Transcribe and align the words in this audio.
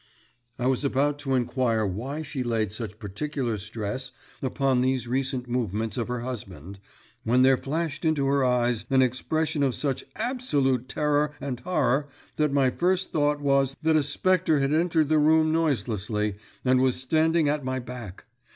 I 0.57 0.65
was 0.65 0.83
about 0.83 1.19
to 1.19 1.35
inquire 1.35 1.85
why 1.85 2.23
she 2.23 2.41
laid 2.41 2.71
such 2.71 2.97
particular 2.97 3.59
stress 3.59 4.11
upon 4.41 4.81
these 4.81 5.07
recent 5.07 5.47
movements 5.47 5.95
of 5.95 6.07
her 6.07 6.21
husband, 6.21 6.79
when 7.23 7.43
there 7.43 7.55
flashed 7.55 8.03
into 8.03 8.25
her 8.25 8.43
eyes 8.43 8.83
an 8.89 9.03
expression 9.03 9.61
of 9.61 9.75
such 9.75 10.03
absolute 10.15 10.89
terror 10.89 11.33
and 11.39 11.59
horror 11.59 12.07
that 12.37 12.51
my 12.51 12.71
first 12.71 13.11
thought 13.11 13.41
was 13.41 13.77
that 13.83 13.95
a 13.95 14.01
spectre 14.01 14.59
had 14.59 14.73
entered 14.73 15.07
the 15.07 15.19
room 15.19 15.51
noiselessly, 15.51 16.33
and 16.65 16.81
was 16.81 16.95
standing 16.95 17.47
at 17.47 17.63
my 17.63 17.77
back. 17.77 18.25